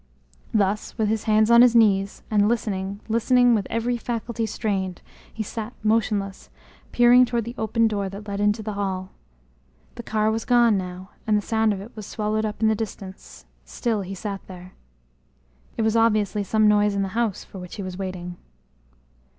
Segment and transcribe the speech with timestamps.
[0.51, 4.99] Thus, with his hands on his knees, and listening, listening with every faculty strained,
[5.31, 6.49] he sat motionless,
[6.91, 9.11] peering toward the open door that led into the hall.
[9.93, 13.45] The car was gone now, the sound of it was swallowed up in the distance,
[13.63, 14.71] still he sat there.
[15.77, 18.37] It was obviously some noise in the house for which he was waiting.